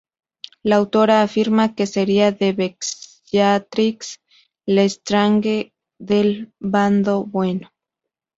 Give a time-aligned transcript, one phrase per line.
[0.63, 4.19] La autora afirma que sería la Bellatrix
[4.65, 7.71] Lestrange del bando bueno.